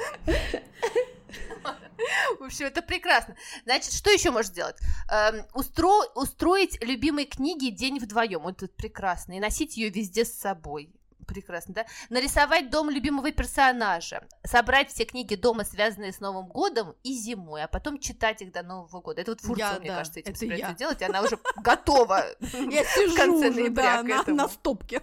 [2.38, 3.34] В общем, это прекрасно.
[3.64, 4.76] Значит, что еще можно сделать?
[5.10, 8.40] Эм, устро- Устроить любимой книги день вдвоем.
[8.42, 9.32] Вот это прекрасно.
[9.32, 10.90] И носить ее везде с собой.
[11.28, 11.86] Прекрасно, да?
[12.08, 14.26] Нарисовать дом любимого персонажа.
[14.44, 18.62] Собрать все книги дома, связанные с Новым годом и зимой, а потом читать их до
[18.62, 19.20] Нового года.
[19.20, 20.74] Это вот Фурцева, Я, мне да, кажется, этим это собирается я.
[20.74, 22.24] делать, и она уже готова
[22.70, 24.36] Я сижу конце уже, ноября да, к на, этому.
[24.38, 25.02] на стопке.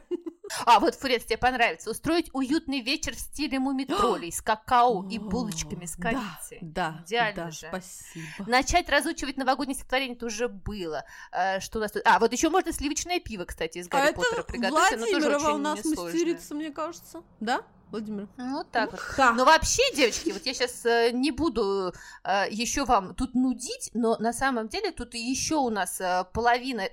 [0.68, 1.90] А, вот, Фурец, тебе понравится.
[1.90, 6.60] Устроить уютный вечер в стиле мумитролей с какао и булочками с Да, корицей.
[6.62, 7.68] Да, Идеально да, же.
[7.68, 8.26] спасибо.
[8.48, 11.04] Начать разучивать новогоднее стихотворение это уже было.
[11.32, 12.04] Э, что у нас тут?
[12.06, 15.00] А, вот еще можно сливочное пиво, кстати, из А Гарри Поттера приготовить.
[15.00, 16.12] Владимирова у нас несложное.
[16.16, 17.24] Мастерица, мне кажется.
[17.40, 18.28] Да, Владимир?
[18.38, 19.00] Ну, вот так вот.
[19.00, 19.34] Ха.
[19.34, 21.94] Но вообще, девочки, вот я сейчас не буду
[22.50, 26.90] еще вам тут нудить, но на самом деле тут еще у нас э, половина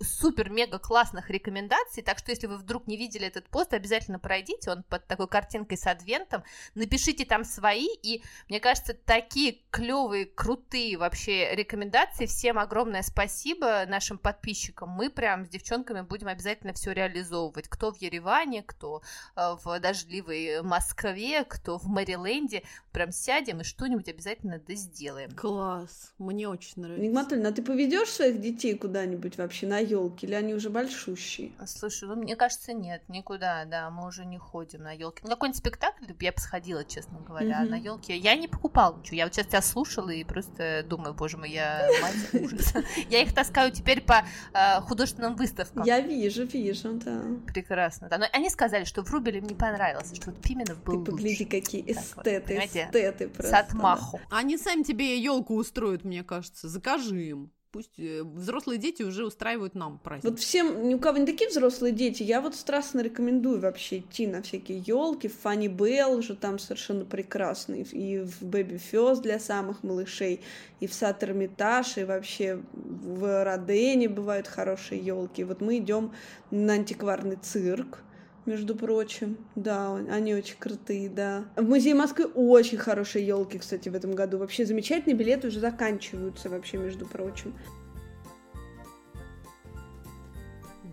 [0.00, 4.70] э, супер-мега классных рекомендаций, так что если вы вдруг не видели этот пост, обязательно пройдите,
[4.70, 10.96] он под такой картинкой с адвентом, напишите там свои, и мне кажется, такие клевые, крутые
[10.96, 17.68] вообще рекомендации, всем огромное спасибо нашим подписчикам, мы прям с девчонками будем обязательно все реализовывать,
[17.68, 19.02] кто в Ереване, кто
[19.36, 25.30] э, в дождливой Москве, кто в Мэриленде, прям сядем и что-нибудь обязательно да сделаем.
[25.32, 27.04] Класс, мне очень нравится.
[27.04, 31.52] Нигматульна, а ты поведешь своих детей куда-нибудь вообще на елки, или они уже большущие?
[31.66, 35.22] Слушай, ну мне кажется, нет, никуда, да, мы уже не ходим на елки.
[35.22, 39.16] На какой-нибудь спектакль я бы сходила, честно говоря, а на елке я не покупала ничего.
[39.16, 42.74] Я вот сейчас тебя слушала и просто думаю, боже мой, я мать ужас.
[43.08, 45.84] Я их таскаю теперь по э, художественным выставкам.
[45.84, 47.22] Я вижу, вижу, да.
[47.46, 48.18] Прекрасно, да.
[48.18, 51.82] Но они сказали, что Врубель им не понравился, что вот Пименов был Ты погляди, какие
[51.90, 53.58] эстеты, эстеты С просто.
[53.58, 54.20] отмаху.
[54.30, 56.68] Они сами тебе елку устроят, мне кажется.
[56.68, 57.52] Закажи им.
[57.74, 60.30] Пусть э, взрослые дети уже устраивают нам праздник.
[60.30, 64.28] Вот всем, ни у кого не такие взрослые дети, я вот страстно рекомендую вообще идти
[64.28, 69.40] на всякие елки, в Фанни Белл же там совершенно прекрасный, и в Бэби Фёс для
[69.40, 70.40] самых малышей,
[70.78, 75.42] и в Сад Эрмитаж, и вообще в Родене бывают хорошие елки.
[75.42, 76.12] Вот мы идем
[76.52, 78.04] на антикварный цирк,
[78.46, 79.36] между прочим.
[79.54, 81.44] Да, они очень крутые, да.
[81.56, 84.38] В музее Москвы очень хорошие елки, кстати, в этом году.
[84.38, 87.54] Вообще замечательные билеты уже заканчиваются вообще, между прочим.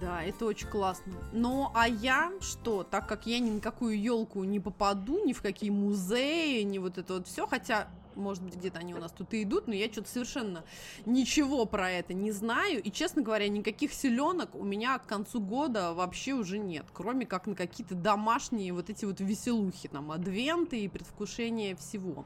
[0.02, 1.14] Да, это очень классно.
[1.32, 5.44] Ну, а я что, так как я ни на какую елку не попаду, ни в
[5.44, 9.34] какие музеи, ни вот это вот все, хотя, может быть, где-то они у нас тут
[9.34, 10.64] и идут, но я что-то совершенно
[11.06, 12.82] ничего про это не знаю.
[12.82, 17.48] И, честно говоря, никаких селенок у меня к концу года вообще уже нет, кроме как
[17.48, 22.26] на какие-то домашние вот эти вот веселухи, там, адвенты и предвкушение всего.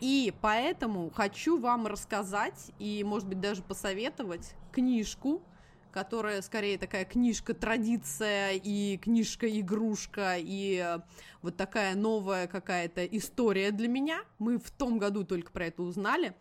[0.00, 5.42] И поэтому хочу вам рассказать и, может быть, даже посоветовать книжку,
[5.90, 11.00] которая скорее такая книжка-традиция и книжка-игрушка, и э,
[11.42, 14.20] вот такая новая какая-то история для меня.
[14.38, 16.34] Мы в том году только про это узнали.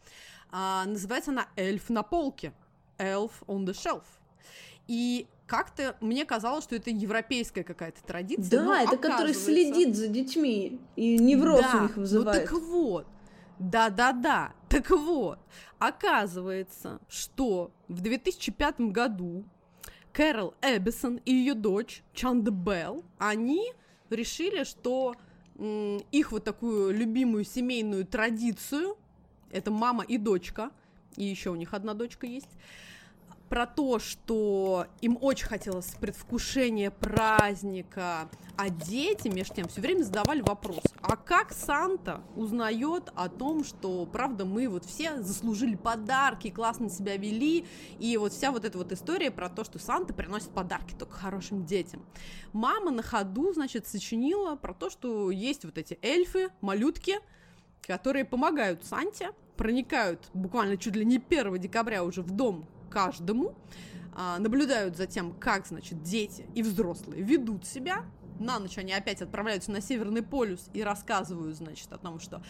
[0.52, 2.54] А, называется она «Эльф на полке».
[2.98, 4.04] «Elf on the shelf».
[4.88, 8.64] И как-то мне казалось, что это европейская какая-то традиция.
[8.64, 12.50] Да, это который оказывается- следит за детьми и невроз да, у них вызывает.
[12.50, 13.08] Ну так вот.
[13.60, 14.54] Да-да-да.
[14.70, 15.40] Так вот,
[15.80, 19.44] оказывается, что в 2005 году
[20.14, 23.74] Кэрол Эбисон и ее дочь Чанда Белл, они
[24.10, 25.16] решили, что
[25.58, 28.98] их вот такую любимую семейную традицию,
[29.52, 30.72] это мама и дочка,
[31.18, 32.50] и еще у них одна дочка есть,
[33.50, 40.42] про то, что им очень хотелось предвкушения праздника, а дети, между тем, все время задавали
[40.42, 46.90] вопрос, а как Санта узнает о том, что, правда, мы вот все заслужили подарки, классно
[46.90, 47.66] себя вели,
[48.00, 51.66] и вот вся вот эта вот история про то, что Санта приносит подарки только хорошим
[51.66, 52.06] детям.
[52.54, 57.20] Мама на ходу, значит, сочинила про то, что есть вот эти эльфы, малютки,
[57.82, 63.56] которые помогают Санте, проникают буквально чуть ли не 1 декабря уже в дом каждому,
[64.14, 68.06] а, наблюдают за тем, как, значит, дети и взрослые ведут себя.
[68.40, 72.42] На ночь они опять отправляются на Северный полюс и рассказывают, значит, о том, что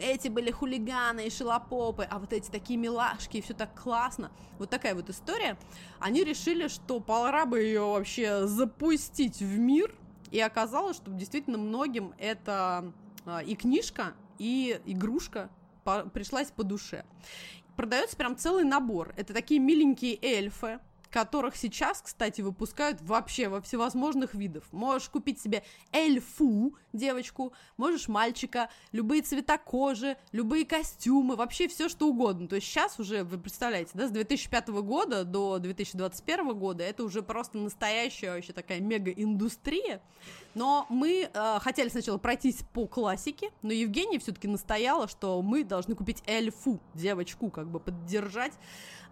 [0.00, 4.30] эти были хулиганы и шелопопы, а вот эти такие милашки, и все так классно.
[4.58, 5.58] Вот такая вот история.
[5.98, 9.92] Они решили, что пора бы ее вообще запустить в мир,
[10.30, 12.92] и оказалось, что действительно многим это
[13.26, 15.50] а, и книжка, и игрушка
[16.12, 17.04] пришлась по душе.
[17.76, 19.14] Продается прям целый набор.
[19.16, 20.78] Это такие миленькие эльфы,
[21.12, 24.64] которых сейчас, кстати, выпускают вообще во всевозможных видов.
[24.72, 32.08] Можешь купить себе эльфу, девочку, можешь мальчика, любые цвета кожи, любые костюмы, вообще все что
[32.08, 32.48] угодно.
[32.48, 37.22] То есть сейчас уже, вы представляете, да, с 2005 года до 2021 года это уже
[37.22, 40.00] просто настоящая вообще такая мега-индустрия.
[40.54, 45.94] Но мы э, хотели сначала пройтись по классике, но Евгения все-таки настояла, что мы должны
[45.94, 48.52] купить эльфу, девочку, как бы поддержать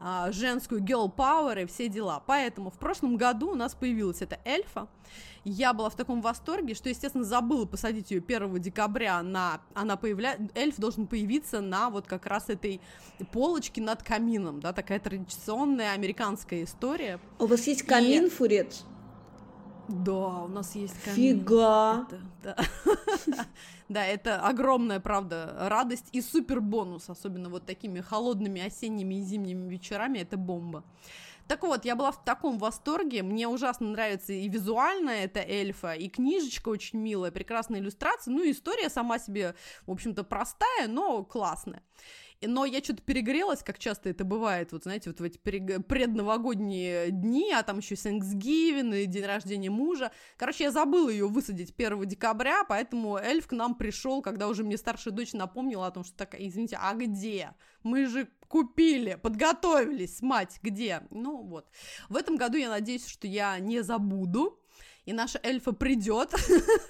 [0.03, 2.23] а, женскую girl power и все дела.
[2.27, 4.89] Поэтому в прошлом году у нас появилась эта эльфа.
[5.45, 9.61] Я была в таком восторге, что, естественно, забыла посадить ее 1 декабря на...
[9.75, 10.39] Она появля...
[10.55, 12.81] Эльф должен появиться на вот как раз этой
[13.33, 17.21] полочке над камином, да, такая традиционная американская история.
[17.39, 18.85] У вас есть камин, Фурец?
[19.91, 21.41] Да, у нас есть камин.
[21.41, 22.07] Фига!
[22.09, 22.57] Это- да.
[23.89, 29.69] Да, это огромная, правда, радость и супер бонус, особенно вот такими холодными осенними и зимними
[29.69, 30.85] вечерами, это бомба.
[31.49, 36.09] Так вот, я была в таком восторге, мне ужасно нравится и визуально эта эльфа, и
[36.09, 39.57] книжечка очень милая, прекрасная иллюстрация, ну и история сама себе,
[39.89, 41.83] в общем-то, простая, но классная.
[42.43, 47.53] Но я что-то перегрелась, как часто это бывает, вот знаете, вот в эти предновогодние дни,
[47.53, 50.11] а там еще Thanksgiving и день рождения мужа.
[50.39, 54.79] Короче, я забыла ее высадить 1 декабря, поэтому эльф к нам пришел, когда уже мне
[54.79, 57.53] старшая дочь напомнила о том, что такая, извините, а где?
[57.83, 61.03] Мы же купили, подготовились, мать, где?
[61.11, 61.67] Ну вот.
[62.09, 64.60] В этом году я надеюсь, что я не забуду,
[65.11, 66.33] и наша эльфа придет.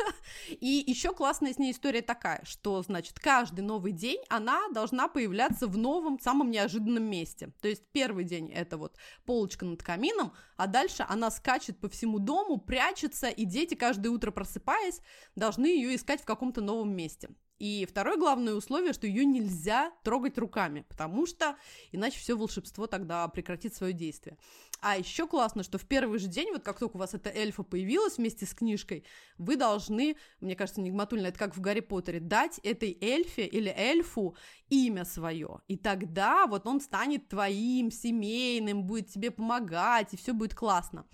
[0.50, 5.66] и еще классная с ней история такая, что, значит, каждый новый день она должна появляться
[5.66, 7.52] в новом, самом неожиданном месте.
[7.62, 12.18] То есть первый день это вот полочка над камином, а дальше она скачет по всему
[12.18, 15.00] дому, прячется, и дети каждое утро просыпаясь
[15.34, 17.30] должны ее искать в каком-то новом месте.
[17.58, 21.56] И второе главное условие, что ее нельзя трогать руками, потому что
[21.92, 24.38] иначе все волшебство тогда прекратит свое действие.
[24.82, 27.62] А еще классно, что в первый же день, вот как только у вас эта эльфа
[27.62, 29.04] появилась вместе с книжкой,
[29.36, 34.36] вы должны, мне кажется, нигматульно, это как в Гарри Поттере, дать этой эльфе или эльфу
[34.70, 35.60] имя свое.
[35.68, 41.04] И тогда вот он станет твоим, семейным, будет тебе помогать, и все будет классно.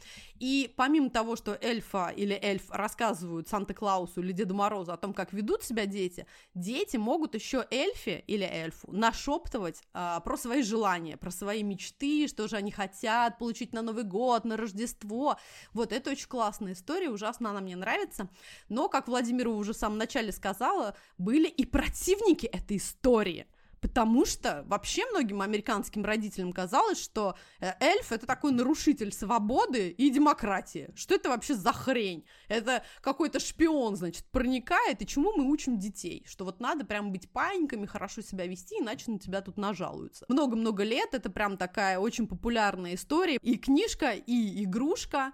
[0.41, 5.33] И помимо того, что эльфа или эльф рассказывают Санта-Клаусу или Деду Морозу о том, как
[5.33, 11.31] ведут себя дети, дети могут еще эльфе или эльфу нашептывать а, про свои желания, про
[11.31, 15.39] свои мечты, что же они хотят получить на Новый год, на Рождество.
[15.73, 18.29] Вот это очень классная история, ужасно она мне нравится.
[18.69, 23.47] Но, как Владимиру уже в самом начале сказала, были и противники этой истории
[23.81, 30.11] потому что вообще многим американским родителям казалось, что э, эльф это такой нарушитель свободы и
[30.11, 30.91] демократии.
[30.95, 32.25] Что это вообще за хрень?
[32.49, 36.25] Это какой-то шпион, значит, проникает, и чему мы учим детей?
[36.27, 40.25] Что вот надо прям быть паиньками, хорошо себя вести, иначе на тебя тут нажалуются.
[40.29, 43.39] Много-много лет это прям такая очень популярная история.
[43.43, 45.33] И книжка, и игрушка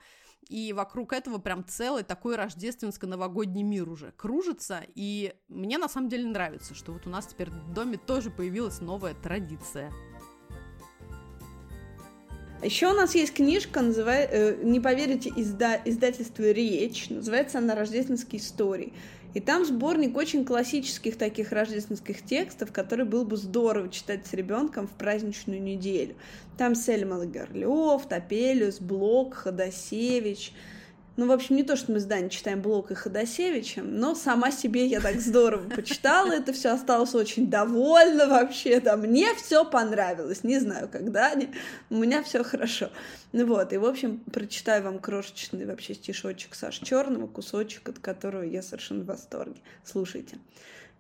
[0.49, 6.27] и вокруг этого прям целый такой рождественско-новогодний мир уже кружится, и мне на самом деле
[6.27, 9.93] нравится, что вот у нас теперь в доме тоже появилась новая традиция.
[12.63, 18.41] Еще у нас есть книжка, называет, э, не поверите, изда, издательство «Речь», называется она «Рождественские
[18.41, 18.93] истории».
[19.35, 24.87] И там сборник очень классических таких рождественских текстов, которые было бы здорово читать с ребенком
[24.87, 26.15] в праздничную неделю.
[26.59, 30.53] Там Сельма Лагерлёв, Топелиус, Блок, Ходосевич–
[31.23, 34.51] ну, в общем, не то, что мы с Даней читаем Блок и Ходосевича, но сама
[34.51, 40.43] себе я так здорово почитала это все, осталась очень довольна вообще, да, мне все понравилось,
[40.43, 41.51] не знаю, когда они,
[41.91, 42.91] у меня все хорошо.
[43.31, 48.43] Ну вот, и, в общем, прочитаю вам крошечный вообще стишочек Саши Черного, кусочек, от которого
[48.43, 49.61] я совершенно в восторге.
[49.85, 50.39] Слушайте.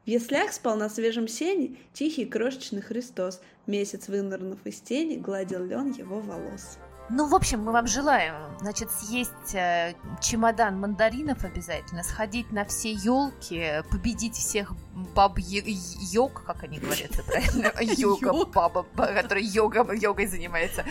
[0.05, 3.41] В яслях спал на свежем сене тихий крошечный Христос.
[3.67, 6.79] Месяц, вынырнув из тени, гладил лен его волос.
[7.11, 12.93] Ну, в общем, мы вам желаем, значит, съесть э, чемодан мандаринов обязательно, сходить на все
[12.93, 17.73] елки, победить всех баб йог, как они говорят, правильно?
[17.81, 20.85] Йога баба, которая йога, йогой занимается.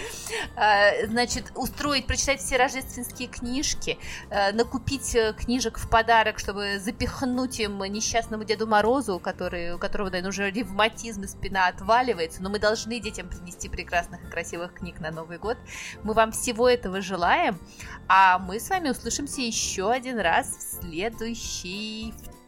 [0.56, 3.98] А, значит, устроить, прочитать все рождественские книжки,
[4.30, 10.10] э, накупить э, книжек в подарок, чтобы запихнуть им несчастному Деду Морозу, который, у которого,
[10.10, 15.00] наверное, уже ревматизм и спина отваливается, но мы должны детям принести прекрасных и красивых книг
[15.00, 15.58] на Новый год.
[16.04, 17.58] Мы вам всего этого желаем,
[18.08, 22.41] а мы с вами услышимся еще один раз в следующий вторник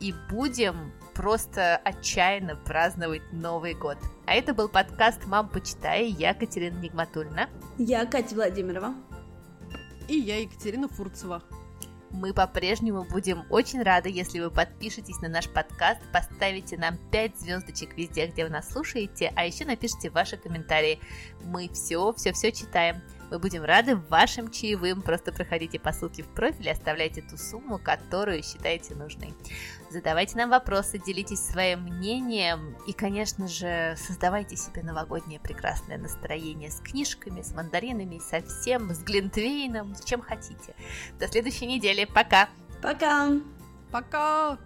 [0.00, 3.96] и будем просто отчаянно праздновать Новый год.
[4.26, 6.08] А это был подкаст «Мам, почитай».
[6.08, 7.48] Я Катерина Нигматульна.
[7.78, 8.94] Я Катя Владимирова.
[10.08, 11.42] И я Екатерина Фурцева.
[12.10, 17.96] Мы по-прежнему будем очень рады, если вы подпишетесь на наш подкаст, поставите нам 5 звездочек
[17.96, 21.00] везде, где вы нас слушаете, а еще напишите ваши комментарии.
[21.44, 23.00] Мы все, все, все читаем.
[23.30, 25.02] Мы будем рады вашим чаевым.
[25.02, 29.34] Просто проходите по ссылке в профиле, оставляйте ту сумму, которую считаете нужной.
[29.90, 36.80] Задавайте нам вопросы, делитесь своим мнением и, конечно же, создавайте себе новогоднее прекрасное настроение с
[36.80, 40.74] книжками, с мандаринами, со всем, с глинтвейном, с чем хотите.
[41.18, 42.04] До следующей недели.
[42.04, 42.48] Пока!
[42.82, 43.30] Пока!
[43.90, 44.58] Пока!